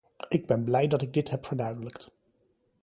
Ik 0.27 0.47
ben 0.47 0.63
blij 0.63 0.87
dat 0.87 1.01
ik 1.01 1.13
dit 1.13 1.29
heb 1.29 1.45
verduidelijkt. 1.45 2.11